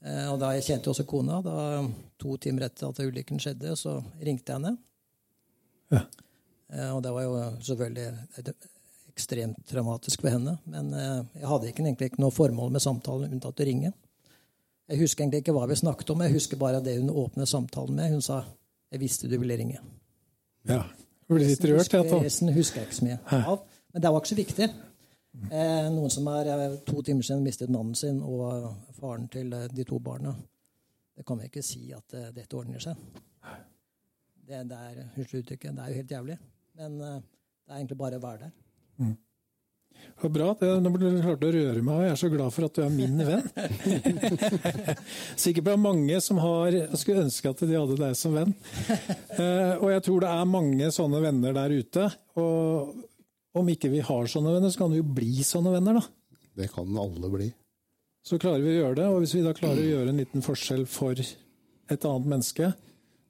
[0.00, 1.40] Eh, og da Jeg kjente også kona.
[1.44, 1.86] da
[2.18, 4.76] To timer etter at ulykken skjedde, så ringte jeg henne.
[5.92, 6.04] Ja.
[6.72, 8.54] Eh, og det var jo selvfølgelig
[9.10, 10.58] ekstremt traumatisk for henne.
[10.64, 13.92] Men eh, jeg hadde ikke, egentlig ikke noe formål med samtalen unntatt å ringe.
[14.90, 17.94] Jeg husker egentlig ikke hva vi snakket om, jeg husker bare det hun åpnet samtalen
[17.94, 18.10] med.
[18.10, 18.44] Hun sa
[18.90, 19.78] 'Jeg visste du ville ringe'.
[20.66, 20.82] Ja.
[21.30, 22.22] Litt jeg.
[22.24, 23.64] Resten husker jeg ikke så mye av.
[23.92, 24.68] Men det var ikke så viktig.
[25.50, 28.66] Eh, noen som er eh, to timer siden mistet mannen sin og
[28.98, 30.34] faren til de to barna.
[31.16, 32.98] Det kan vi ikke si at dette ordner seg.
[34.50, 36.38] Det, det er, det er jo helt jævlig.
[36.80, 38.54] Men det er egentlig bare å være der.
[38.98, 39.16] Mm.
[40.20, 40.48] Det var bra.
[40.60, 42.76] Det, nå ble du klart å røre meg, og jeg er så glad for at
[42.76, 43.46] du er min venn.
[45.42, 48.52] Sikkert det er mange som har, skulle ønske at de hadde deg som venn.
[49.38, 52.08] Uh, og jeg tror det er mange sånne venner der ute.
[52.40, 56.36] Og om ikke vi har sånne venner, så kan vi jo bli sånne venner, da.
[56.60, 57.48] Det kan alle bli.
[58.26, 59.08] Så klarer vi å gjøre det.
[59.08, 62.68] Og hvis vi da klarer å gjøre en liten forskjell for et annet menneske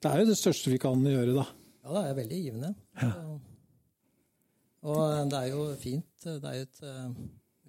[0.03, 1.47] Det er jo det største vi kan gjøre, da.
[1.85, 2.75] Ja, det er veldig givende.
[3.01, 3.13] Ja.
[4.89, 6.09] Og eh, det er jo fint.
[6.25, 7.09] Det er et, eh,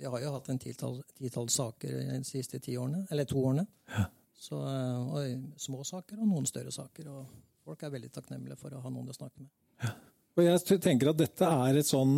[0.02, 3.66] vi har jo hatt en titall saker de siste ti årene, eller to årene.
[3.92, 4.06] Ja.
[4.42, 7.12] Så, eh, små saker og noen større saker.
[7.12, 9.52] Og folk er veldig takknemlige for å ha noen å snakke med.
[9.84, 9.96] Ja.
[10.40, 12.14] Og jeg tenker at dette er et sånn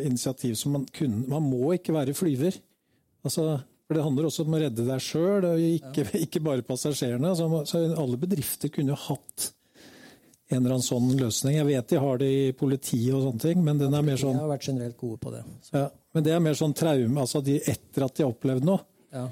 [0.00, 2.56] initiativ som man kunne Man må ikke være flyver.
[3.20, 5.44] Altså, for Det handler også om å redde deg sjøl,
[5.76, 7.34] ikke, ikke, bare passasjerene.
[7.36, 9.50] Så alle bedrifter kunne jo hatt
[10.48, 11.58] en eller annen sånn løsning.
[11.58, 14.36] Jeg vet de har det i politiet og sånne ting, men den er mer sånn
[14.36, 15.42] Jeg har vært generelt gode på det.
[15.74, 18.80] Ja, men det er mer sånn traume, altså de, etter at de har opplevd noe.
[19.12, 19.26] Ja.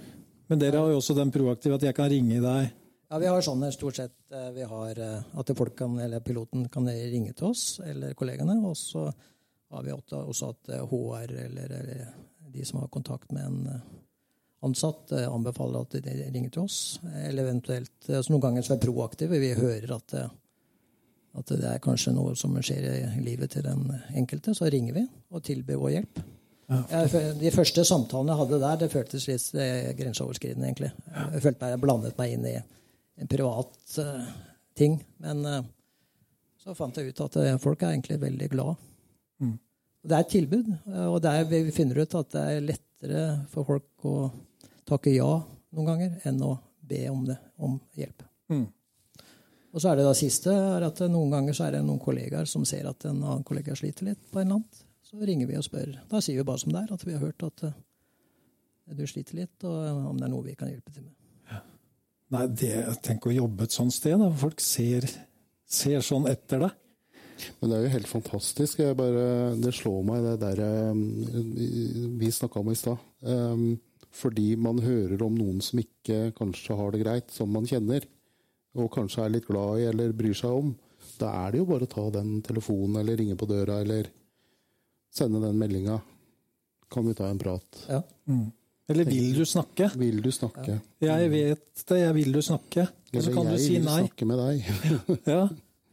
[0.47, 2.69] Men dere har jo også den proaktive at jeg kan ringe deg.
[3.09, 4.17] Ja, vi har sånne stort sett.
[4.35, 8.59] Eh, vi har eh, at folk kan, eller piloten kan ringe til oss, eller kollegaene.
[8.67, 12.03] Og så har vi også at HR eller, eller
[12.53, 13.93] de som har kontakt med en eh,
[14.67, 16.99] ansatt, anbefaler at de ringer til oss.
[17.23, 19.39] Eller eventuelt så Noen ganger så er vi proaktive.
[19.39, 20.17] Vi hører at
[21.37, 23.85] at det er kanskje noe som skjer i livet til den
[24.17, 26.23] enkelte, så ringer vi og tilbyr vår hjelp.
[26.67, 27.05] Ja.
[27.39, 30.91] de første samtalene jeg hadde der, det føltes litt eh, grenseoverskridende, egentlig.
[31.15, 34.25] Jeg følte jeg blandet meg inn i en privat uh,
[34.77, 34.99] ting.
[35.23, 35.61] Men uh,
[36.61, 38.83] så fant jeg ut at uh, folk er egentlig veldig glad.
[39.43, 39.55] Mm.
[40.07, 40.69] Det er et tilbud,
[41.11, 44.17] og er, vi finner ut at det er lettere for folk å
[44.87, 45.33] takke ja
[45.75, 46.53] noen ganger enn å
[46.87, 48.23] be om, det, om hjelp.
[48.53, 48.69] Mm.
[49.77, 52.49] Og så er det da siste er at noen ganger så er det noen kollegaer
[52.49, 54.85] som ser at en annen kollega sliter litt på en eller annen.
[55.05, 55.91] Så ringer vi og spør.
[56.09, 57.75] Da sier vi bare som det er, at vi har hørt at uh,
[58.97, 61.13] du sliter litt, og om det er noe vi kan hjelpe til med.
[61.53, 61.61] Ja.
[62.35, 62.73] Nei, det,
[63.05, 64.31] Tenk å jobbe et sånt sted, da.
[64.41, 65.07] Folk ser,
[65.69, 66.83] ser sånn etter deg.
[67.61, 68.81] Men det er jo helt fantastisk.
[68.97, 69.29] Bare,
[69.61, 70.65] det slår meg, det der
[70.97, 71.05] um,
[72.17, 73.07] vi snakka om i stad.
[73.29, 73.69] Um,
[74.17, 78.09] fordi man hører om noen som ikke kanskje har det greit, som man kjenner
[78.77, 80.75] og kanskje er litt glad i eller bryr seg om,
[81.21, 84.09] da er det jo bare å ta den telefonen eller ringe på døra eller
[85.17, 85.99] sende den meldinga.
[86.93, 87.85] Kan vi ta en prat?
[87.89, 88.03] Ja.
[88.31, 88.51] Mm.
[88.89, 89.91] Eller vil du snakke?
[89.99, 90.79] Vil du snakke?
[91.03, 91.17] Ja.
[91.19, 92.87] Jeg vet det, jeg vil du snakke.
[93.13, 93.81] Og så kan du si nei.
[93.81, 94.69] Jeg vil snakke med deg.
[95.35, 95.47] ja.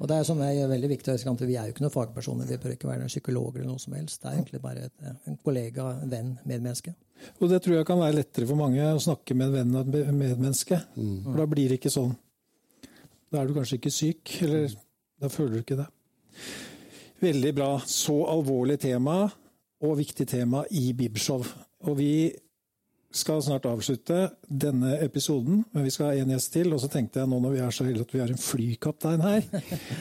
[0.04, 1.16] Og det er som er veldig viktig,
[1.48, 4.22] Vi er jo ikke noen fagpersoner, vi bør ikke være psykologer eller noe som helst.
[4.22, 4.94] Det er egentlig bare et,
[5.30, 6.94] en kollega, en venn, medmenneske.
[7.40, 9.96] Og det tror jeg kan være lettere for mange å snakke med en venn og
[9.96, 10.82] et medmenneske.
[10.98, 11.22] Mm.
[11.24, 12.12] For da blir det ikke sånn
[13.34, 14.70] da er du kanskje ikke syk, eller
[15.22, 15.90] da føler du ikke det.
[17.24, 17.70] Veldig bra.
[17.88, 19.24] Så alvorlig tema,
[19.84, 21.44] og viktig tema i Bibelshow.
[21.90, 22.14] Og vi
[23.14, 26.72] skal snart avslutte denne episoden, men vi skal ha en gjest til.
[26.74, 29.26] Og så tenkte jeg nå når vi er så heldige at vi har en flykaptein
[29.26, 29.44] her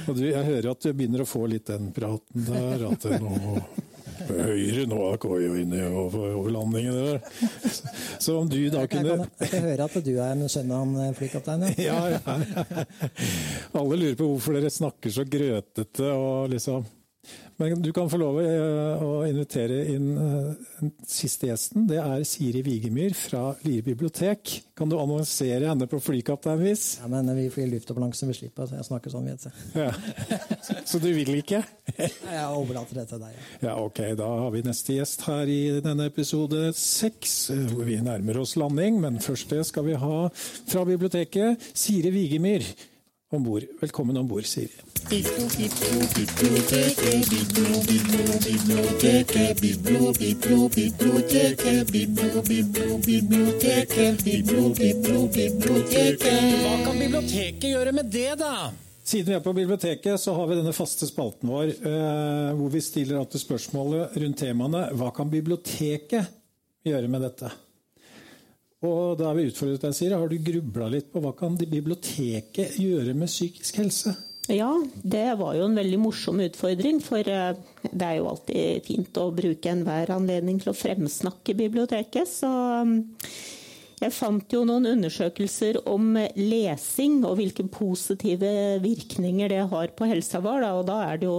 [0.09, 3.59] Og du, jeg hører at du begynner å få litt den praten der at nå
[4.29, 7.21] Høyre nå, går jo inn i over, overlandingen der.
[8.23, 10.73] Så om du da Jeg kunne kan jeg kan høre at du er en sønn
[10.73, 11.69] av en flykaptein.
[11.81, 12.01] Ja.
[12.15, 12.87] ja, ja.
[13.79, 16.87] Alle lurer på hvorfor dere snakker så grøtete og liksom
[17.57, 20.47] Men du kan få lov eh, å invitere inn eh,
[20.81, 21.85] den siste gjesten.
[21.87, 24.57] Det er Siri Vigemyr fra Lier bibliotek.
[24.79, 26.87] Kan du annonsere henne på flykapteinvis?
[27.03, 29.63] Ja, men vi flyr luftambulanse, vi slipper å snakke sånn, vet du.
[29.79, 29.93] Ja.
[30.89, 31.63] Så du vil ikke?
[31.99, 33.37] Jeg overlater det til deg.
[33.37, 33.73] Ja.
[33.73, 34.01] Ja, ok.
[34.19, 38.57] Da har vi neste gjest her i denne episode seks, eh, hvor vi nærmer oss
[38.59, 38.99] landing.
[39.03, 42.67] Men først det skal vi ha fra biblioteket Siri Vigemyr
[43.33, 43.65] om bord.
[43.81, 44.71] Velkommen om bord, Siri.
[56.63, 58.71] Hva kan biblioteket gjøre med det, da?
[59.03, 62.81] Siden vi er på biblioteket, så har vi denne faste spalten vår eh, hvor vi
[62.85, 66.31] stiller alltid spørsmålet rundt temaene Hva kan biblioteket
[66.87, 67.51] gjøre med dette?
[68.83, 70.19] Og da har vi utfordret deg, Siri.
[70.19, 74.17] Har du grubla litt på hva kan biblioteket gjøre med psykisk helse?
[74.51, 74.73] Ja,
[75.07, 76.99] det var jo en veldig morsom utfordring.
[77.05, 77.55] For eh,
[77.87, 82.27] det er jo alltid fint å bruke enhver anledning til å fremsnakke biblioteket.
[82.27, 82.51] Så
[84.03, 88.51] jeg fant jo noen undersøkelser om lesing og hvilke positive
[88.83, 90.61] virkninger det har på helsa vår.
[90.65, 90.71] Da.
[90.81, 91.37] Og da er det jo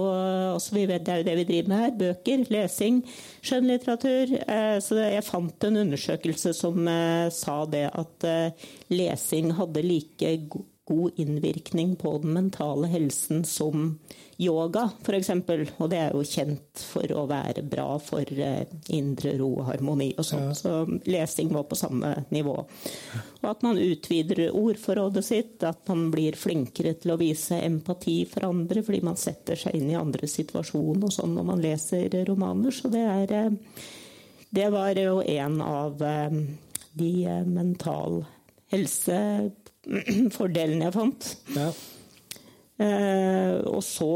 [0.54, 1.96] altså vi vet, det er jo det vi driver med her.
[2.02, 3.00] Bøker, lesing,
[3.44, 4.36] skjønnlitteratur.
[4.48, 10.36] Eh, Så jeg fant en undersøkelse som eh, sa det at eh, lesing hadde like
[10.48, 13.98] go- god innvirkning på den mentale helsen som
[14.36, 15.30] yoga, f.eks.
[15.76, 20.10] Og det er jo kjent for å være bra for eh, indre ro og harmoni
[20.18, 20.52] og sånn.
[20.58, 20.74] Så
[21.08, 22.56] lesing var på samme nivå.
[23.40, 28.50] Og at man utvider ordforrådet sitt, at man blir flinkere til å vise empati for
[28.50, 32.74] andre fordi man setter seg inn i andres situasjon og sånn når man leser romaner.
[32.74, 33.50] Så det er eh,
[34.54, 36.40] Det var jo en av eh,
[36.94, 37.12] de
[37.48, 38.20] mental
[38.74, 39.50] mental
[40.08, 41.28] helsefordelene jeg fant.
[41.56, 41.68] Ja.
[42.84, 44.10] Eh, og så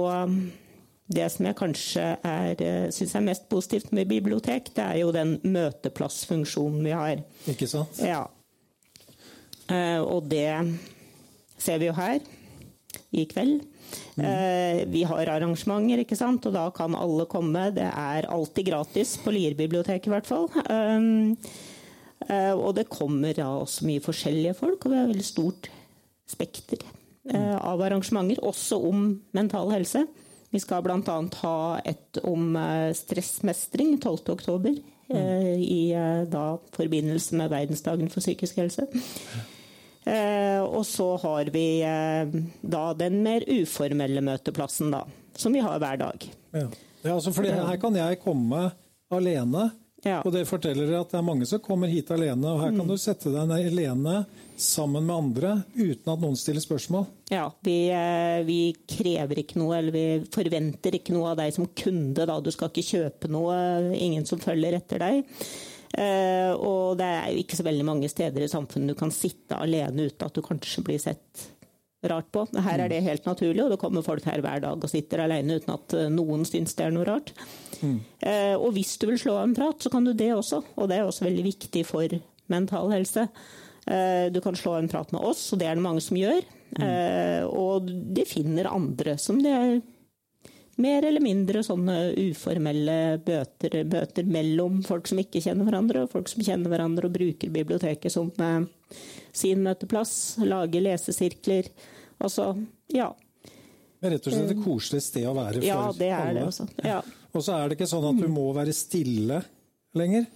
[1.09, 5.38] det som jeg kanskje er, syns er mest positivt med bibliotek, det er jo den
[5.46, 7.22] møteplassfunksjonen vi har.
[7.48, 8.02] Ikke sant?
[8.04, 8.26] Ja.
[9.72, 10.50] Eh, og det
[11.61, 12.20] ser vi jo her
[13.16, 13.64] i kveld.
[14.20, 16.44] Eh, vi har arrangementer, ikke sant?
[16.48, 17.70] og da kan alle komme.
[17.76, 20.48] Det er alltid gratis på Lier bibliotek i hvert fall.
[22.26, 25.68] Eh, og det kommer da også mye forskjellige folk, og vi har veldig stort
[26.28, 26.83] spekter
[27.31, 30.04] eh, av arrangementer, også om mental helse.
[30.50, 31.18] Vi skal bl.a.
[31.42, 34.81] ha et om eh, stressmestring 12.10.
[35.09, 35.16] Mm.
[35.64, 35.94] i
[36.28, 38.85] da forbindelse med verdensdagen for psykisk helse.
[40.68, 45.00] Og så har vi da den mer uformelle møteplassen, da.
[45.33, 46.28] Som vi har hver dag.
[46.52, 46.66] Ja.
[47.04, 48.66] Ja, altså fordi her kan jeg komme
[49.14, 49.70] alene,
[50.09, 50.18] Ja.
[50.25, 52.47] og det forteller at det er mange som kommer hit alene.
[52.49, 52.79] og Her Mm.
[52.81, 54.14] kan du sette deg ned alene
[54.59, 57.07] sammen med andre uten at noen stiller spørsmål.
[57.31, 61.66] Ja, vi, eh, vi krever ikke noe, eller vi forventer ikke noe av deg som
[61.79, 62.27] kunde.
[62.27, 62.40] Da.
[62.40, 63.55] Du skal ikke kjøpe noe,
[63.94, 65.25] ingen som følger etter deg.
[65.99, 69.57] Eh, og det er jo ikke så veldig mange steder i samfunnet du kan sitte
[69.57, 71.47] alene uten at du kanskje blir sett
[72.06, 72.44] rart på.
[72.62, 75.56] Her er det helt naturlig, og det kommer folk her hver dag og sitter alene
[75.58, 77.32] uten at eh, noen syns det er noe rart.
[77.82, 80.88] Eh, og hvis du vil slå av en prat, så kan du det også, og
[80.90, 82.14] det er også veldig viktig for
[82.48, 83.28] mental helse.
[83.88, 86.42] Eh, Du kan slå en prat med oss, og det er det mange som gjør.
[86.78, 89.78] Eh, Og de finner andre som det er
[90.79, 91.97] mer eller mindre sånne
[92.29, 97.14] uformelle bøter, bøter, mellom folk som ikke kjenner hverandre, og folk som kjenner hverandre og
[97.17, 98.99] bruker biblioteket som eh,
[99.35, 100.12] sin møteplass.
[100.47, 101.71] Lager lesesirkler.
[102.23, 102.53] Altså,
[102.95, 103.11] ja.
[103.99, 106.38] Men rett og slett et koselig sted å være for Ja, det er alle.
[106.38, 106.69] det også.
[106.87, 107.01] Ja.
[107.35, 109.43] Og så er det ikke sånn at du må være stille
[109.99, 110.29] lenger.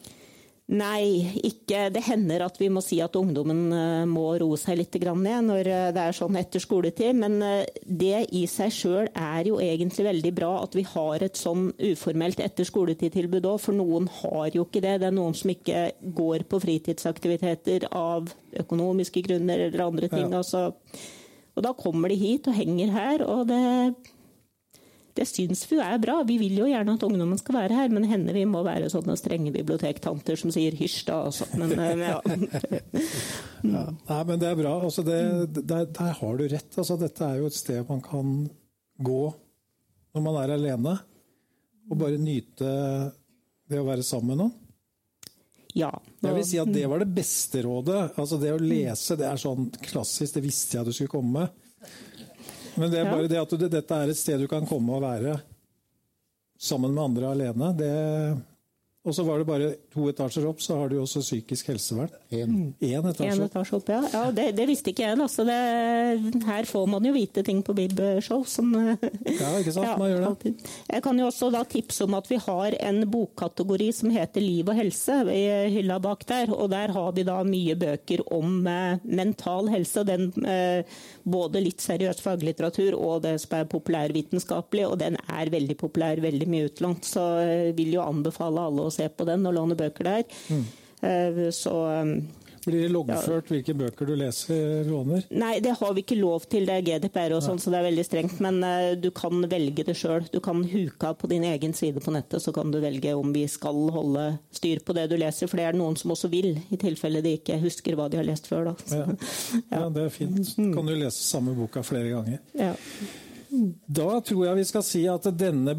[0.70, 1.88] Nei, ikke.
[1.92, 5.68] Det hender at vi må si at ungdommen eh, må roe seg litt ned når
[5.68, 7.18] eh, det er sånn etter skoletid.
[7.18, 11.36] Men eh, det i seg sjøl er jo egentlig veldig bra at vi har et
[11.36, 13.58] sånn uformelt etter skoletid-tilbud òg.
[13.60, 15.00] For noen har jo ikke det.
[15.02, 15.84] Det er noen som ikke
[16.22, 20.30] går på fritidsaktiviteter av økonomiske grunner eller andre ting.
[20.30, 20.40] Ja.
[20.40, 20.70] Altså.
[21.52, 23.60] Og da kommer de hit og henger her, og det
[25.18, 26.18] det syns vi er bra.
[26.28, 29.16] Vi vil jo gjerne at ungdommen skal være her, men hender vi må være sånne
[29.20, 31.48] strenge bibliotektanter som sier hysj da, altså.
[31.60, 32.20] Men eh, ja.
[33.62, 33.84] Ja.
[34.08, 34.72] Nei, men det er bra.
[34.82, 35.18] Altså det,
[35.60, 36.72] der, der har du rett.
[36.80, 38.32] Altså dette er jo et sted man kan
[38.98, 39.20] gå
[40.12, 40.96] når man er alene,
[41.88, 42.72] og bare nyte
[43.70, 44.52] det å være sammen med noen.
[45.78, 45.92] ja.
[46.22, 48.02] Jeg vil si at det var det beste rådet.
[48.20, 51.58] Altså Det å lese, det er sånn klassisk, det visste jeg du skulle komme med.
[52.74, 55.04] Men det er bare det at du, dette er et sted du kan komme og
[55.04, 55.36] være
[56.62, 57.72] sammen med andre alene.
[57.76, 57.92] Det,
[59.02, 62.12] og så var det bare to etasjer opp, så har du også psykisk helsevern.
[62.30, 62.52] En.
[62.78, 63.98] Én etasje En etasje opp, ja.
[64.12, 65.16] ja det, det visste ikke jeg.
[65.18, 65.56] Altså det,
[66.46, 69.96] her får man jo vite ting på Bib-show som Ja, ikke sant?
[69.98, 70.28] Man gjør det.
[70.28, 70.68] alltid.
[70.92, 74.70] Jeg kan jo også da tipse om at vi har en bokkategori som heter Liv
[74.70, 75.42] og helse i
[75.74, 76.54] hylla bak der.
[76.54, 80.06] Og der har vi da mye bøker om eh, mental helse.
[80.06, 80.86] den eh,
[81.26, 84.86] Både litt seriøs faglitteratur og det som er populærvitenskapelig.
[84.92, 87.10] Og den er veldig populær, veldig mye utlånt.
[87.10, 90.38] Så jeg vil jo anbefale alle å se på den og låne bøker der.
[90.52, 90.62] Mm.
[91.02, 92.14] Eh, Så eh,
[92.62, 95.24] Blir det loggført hvilke bøker du leser, låner?
[95.34, 96.62] Nei, det har vi ikke lov til.
[96.68, 98.36] Det er GDPR og sånn, så det er veldig strengt.
[98.44, 100.28] Men eh, du kan velge det sjøl.
[100.30, 103.32] Du kan huke av på din egen side på nettet, så kan du velge om
[103.34, 105.50] vi skal holde styr på det du leser.
[105.50, 108.30] For det er noen som også vil, i tilfelle de ikke husker hva de har
[108.30, 108.70] lest før.
[108.70, 108.76] Da.
[108.94, 109.10] Ja.
[109.74, 110.54] ja, det er fint.
[110.54, 112.38] Kan du lese samme boka flere ganger.
[112.54, 112.76] Ja.
[113.52, 115.74] Da tror jeg vi skal si at denne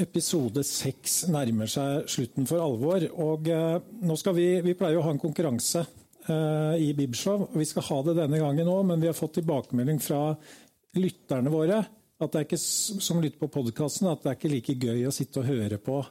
[0.00, 3.04] episode seks nærmer seg slutten for alvor.
[3.20, 3.76] Og eh,
[4.08, 7.50] nå skal vi, vi pleier å ha en konkurranse eh, i Bibshow.
[7.52, 10.30] Vi skal ha det denne gangen òg, men vi har fått tilbakemelding fra
[10.96, 11.82] lytterne våre
[12.20, 15.14] at det er ikke, som lytter på podkasten, at det er ikke like gøy å
[15.14, 16.02] sitte og høre på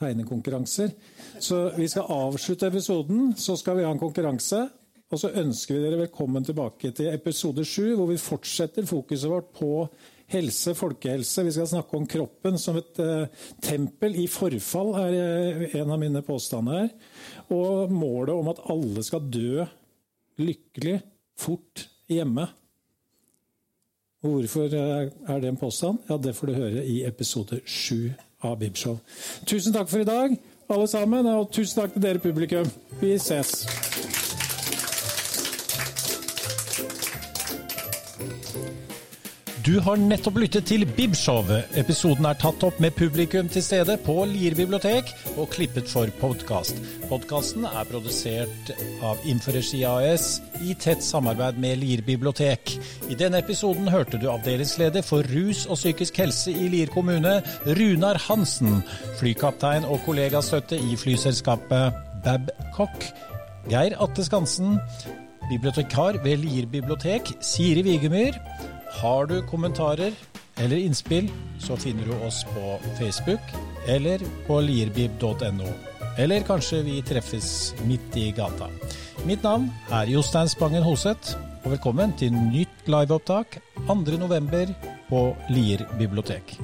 [0.00, 0.94] tegnekonkurranser.
[1.42, 4.62] Så vi skal avslutte episoden, så skal vi ha en konkurranse.
[5.12, 9.52] Og så ønsker vi dere velkommen tilbake til episode sju, hvor vi fortsetter fokuset vårt
[9.54, 9.70] på
[10.32, 11.44] helse, folkehelse.
[11.46, 16.00] Vi skal snakke om kroppen som et eh, tempel i forfall, er eh, en av
[16.00, 16.92] mine påstander her.
[17.54, 19.64] Og målet om at alle skal dø
[20.40, 21.00] lykkelig,
[21.38, 22.46] fort, hjemme.
[24.24, 25.98] Hvorfor eh, er det en påstand?
[26.08, 28.12] Ja, Det får du høre i episode sju
[28.44, 28.98] av Bibshow.
[29.46, 30.36] Tusen takk for i dag,
[30.68, 32.70] alle sammen, og tusen takk til dere publikum.
[33.00, 33.83] Vi ses.
[39.64, 41.46] Du har nettopp lyttet til Bibshow.
[41.80, 45.08] Episoden er tatt opp med publikum til stede på Lier bibliotek
[45.40, 46.82] og klippet for podkast.
[47.08, 48.74] Podkasten er produsert
[49.08, 50.26] av Inforegi AS
[50.60, 52.74] i tett samarbeid med Lier bibliotek.
[53.08, 58.20] I denne episoden hørte du avdelingsleder for rus og psykisk helse i Lier kommune, Runar
[58.26, 58.82] Hansen,
[59.16, 61.96] flykaptein og kollegastøtte i flyselskapet
[62.28, 63.08] Babcock,
[63.72, 64.76] Geir Atte Skansen,
[65.48, 68.36] bibliotekar ved Lier bibliotek, Siri Vigemyr.
[69.00, 70.12] Har du kommentarer
[70.56, 73.54] eller innspill, så finner du oss på Facebook
[73.88, 75.72] eller på lierbib.no.
[76.18, 78.68] Eller kanskje vi treffes midt i gata.
[79.26, 84.74] Mitt navn er Jostein Spangen Hoseth, og velkommen til nytt liveopptak 2.11.
[85.08, 86.58] på Lier bibliotek.